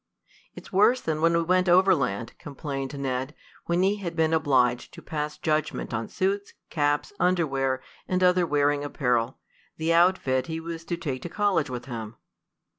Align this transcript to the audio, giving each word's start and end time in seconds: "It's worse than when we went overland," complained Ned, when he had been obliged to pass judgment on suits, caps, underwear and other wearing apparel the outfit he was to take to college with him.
"It's 0.55 0.73
worse 0.73 0.99
than 0.99 1.21
when 1.21 1.37
we 1.37 1.43
went 1.43 1.69
overland," 1.69 2.33
complained 2.39 2.97
Ned, 2.97 3.35
when 3.67 3.83
he 3.83 3.97
had 3.97 4.15
been 4.15 4.33
obliged 4.33 4.95
to 4.95 5.01
pass 5.03 5.37
judgment 5.37 5.93
on 5.93 6.07
suits, 6.07 6.53
caps, 6.71 7.13
underwear 7.19 7.83
and 8.07 8.23
other 8.23 8.47
wearing 8.47 8.83
apparel 8.83 9.37
the 9.77 9.93
outfit 9.93 10.47
he 10.47 10.59
was 10.59 10.83
to 10.85 10.97
take 10.97 11.21
to 11.21 11.29
college 11.29 11.69
with 11.69 11.85
him. 11.85 12.17